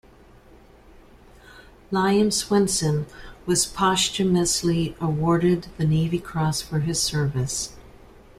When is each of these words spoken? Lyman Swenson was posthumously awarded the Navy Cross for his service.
Lyman 1.91 2.31
Swenson 2.31 3.05
was 3.45 3.67
posthumously 3.67 4.95
awarded 4.99 5.67
the 5.77 5.85
Navy 5.85 6.17
Cross 6.17 6.63
for 6.63 6.79
his 6.79 6.99
service. 6.99 7.75